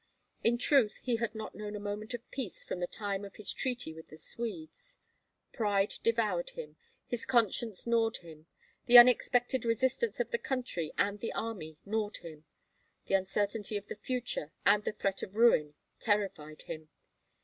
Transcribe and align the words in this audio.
In 0.43 0.57
truth, 0.57 0.99
he 1.03 1.17
had 1.17 1.35
not 1.35 1.53
known 1.53 1.75
a 1.75 1.79
moment 1.79 2.15
of 2.15 2.27
peace 2.31 2.63
from 2.63 2.79
the 2.79 2.87
time 2.87 3.23
of 3.23 3.35
his 3.35 3.53
treaty 3.53 3.93
with 3.93 4.07
the 4.07 4.17
Swedes. 4.17 4.97
Pride 5.53 5.93
devoured 6.01 6.49
him, 6.49 6.75
his 7.05 7.23
conscience 7.23 7.85
gnawed 7.85 8.17
him, 8.17 8.47
the 8.87 8.97
unexpected 8.97 9.63
resistance 9.63 10.19
of 10.19 10.31
the 10.31 10.39
country 10.39 10.91
and 10.97 11.19
the 11.19 11.31
army 11.33 11.77
gnawed 11.85 12.17
him; 12.17 12.45
the 13.05 13.13
uncertainty 13.13 13.77
of 13.77 13.89
the 13.89 13.95
future, 13.95 14.51
and 14.65 14.85
the 14.85 14.91
threat 14.91 15.21
of 15.21 15.35
ruin 15.35 15.75
terrified 15.99 16.63
him. 16.63 16.89